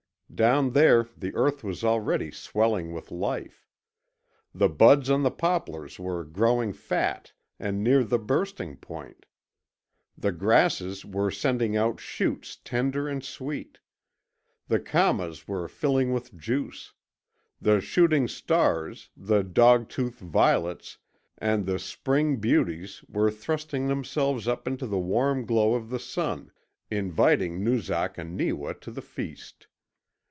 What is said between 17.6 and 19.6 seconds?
shooting stars, the